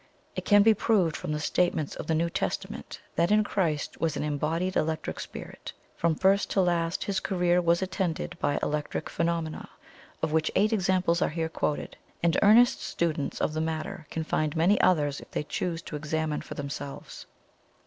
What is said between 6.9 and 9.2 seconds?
His career was attended by ELECTRIC